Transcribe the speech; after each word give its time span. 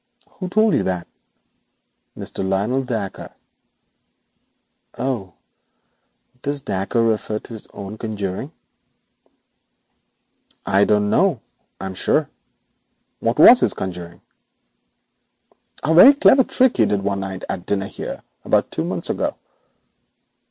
'Who 0.39 0.49
told 0.49 0.73
you 0.73 0.81
that?' 0.81 1.05
'Mr. 2.17 2.43
Lionel 2.43 2.81
Dacre.' 2.83 3.35
'Oh, 4.97 5.35
does 6.41 6.63
Dacre 6.63 7.03
refer 7.03 7.37
to 7.37 7.53
his 7.53 7.67
own 7.71 7.99
conjuring?' 7.99 8.51
'I 10.65 10.85
don't 10.85 11.11
know, 11.11 11.39
I'm 11.79 11.93
sure. 11.93 12.31
What 13.19 13.37
was 13.37 13.59
his 13.59 13.75
conjuring?' 13.75 14.21
'A 15.83 15.93
very 15.93 16.15
clever 16.15 16.45
trick 16.45 16.77
he 16.77 16.87
did 16.87 17.03
one 17.03 17.19
night 17.19 17.43
at 17.47 17.67
dinner 17.67 17.85
here 17.85 18.23
about 18.43 18.71
two 18.71 18.83
months 18.83 19.11
ago.' 19.11 19.35